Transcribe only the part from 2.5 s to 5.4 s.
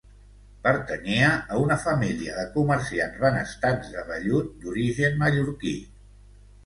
comerciants benestants de vellut d'origen